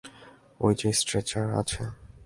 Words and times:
ওই 0.59 0.73
যে 0.75 0.89
স্ট্রেচারে 0.93 1.53
আছে। 1.61 1.83